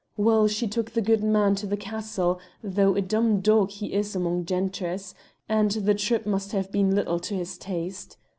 Well, 0.17 0.47
she 0.47 0.67
took 0.67 0.89
the 0.93 1.01
goodman 1.03 1.53
to 1.57 1.67
the 1.67 1.77
castle, 1.77 2.39
though 2.63 2.95
a 2.95 3.01
dumb 3.01 3.39
dog 3.39 3.69
he 3.69 3.93
is 3.93 4.15
among 4.15 4.45
gentrice, 4.45 5.13
and 5.47 5.69
the 5.69 5.93
trip 5.93 6.25
must 6.25 6.53
have 6.53 6.71
been 6.71 6.95
little 6.95 7.19
to 7.19 7.35
his 7.35 7.55
taste. 7.55 8.17